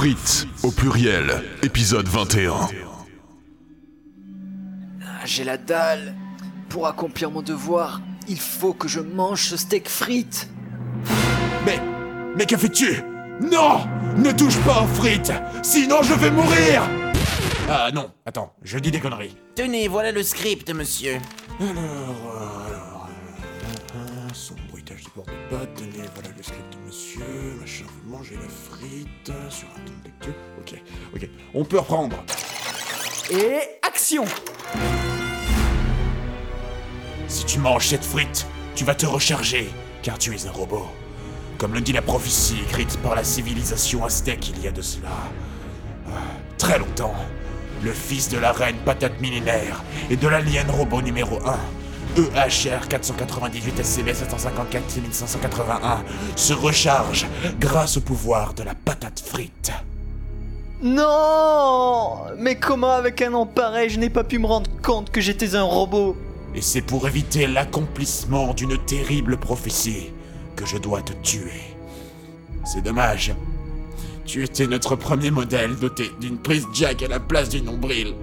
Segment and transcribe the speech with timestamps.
[0.00, 2.54] Frites au pluriel, épisode 21.
[5.02, 6.14] Ah, J'ai la dalle.
[6.70, 10.48] Pour accomplir mon devoir, il faut que je mange ce steak frites.
[11.66, 11.78] Mais.
[12.34, 13.02] Mais que fais-tu?
[13.42, 13.80] Non
[14.16, 16.82] Ne touche pas aux frites Sinon je vais mourir
[17.68, 19.36] Ah non, attends, je dis des conneries.
[19.54, 21.18] Tenez, voilà le script, monsieur.
[21.60, 23.08] Alors, euh, alors,
[23.96, 26.99] euh, son bruitage du bord de pâte, tenez, voilà le script de monsieur,
[28.10, 30.30] mangez la frite sur un ton.
[30.60, 30.74] Ok,
[31.14, 32.16] ok, on peut reprendre.
[33.30, 34.24] Et action
[37.28, 39.70] Si tu manges cette frite, tu vas te recharger,
[40.02, 40.86] car tu es un robot.
[41.58, 45.08] Comme le dit la prophétie écrite par la civilisation aztèque il y a de cela.
[46.08, 46.10] euh,
[46.58, 47.14] très longtemps.
[47.82, 51.58] Le fils de la reine patate millénaire et de l'alien robot numéro 1.
[52.16, 56.04] EHR 498 SCB 754 6581
[56.36, 57.26] se recharge
[57.58, 59.72] grâce au pouvoir de la patate frite.
[60.82, 65.20] Non Mais comment avec un nom pareil, je n'ai pas pu me rendre compte que
[65.20, 66.16] j'étais un robot?
[66.54, 70.10] Et c'est pour éviter l'accomplissement d'une terrible prophétie
[70.56, 71.76] que je dois te tuer.
[72.64, 73.32] C'est dommage.
[74.24, 78.14] Tu étais notre premier modèle doté d'une prise jack à la place du nombril.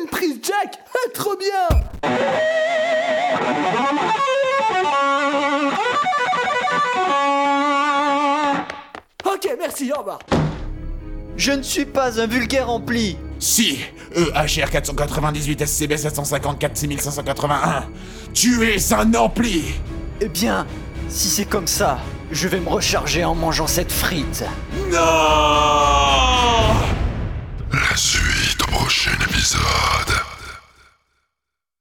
[0.00, 2.90] Une prise jack Ah, Trop bien
[9.24, 10.18] Ok, merci, au revoir.
[11.36, 13.16] Je ne suis pas un vulgaire rempli.
[13.38, 13.78] Si,
[14.14, 17.84] EHR 498 SCB 754 6581,
[18.34, 19.64] tu es un ampli
[20.20, 20.66] Eh bien,
[21.08, 21.98] si c'est comme ça,
[22.30, 24.44] je vais me recharger en mangeant cette frite.
[24.92, 24.98] Non
[29.40, 30.09] La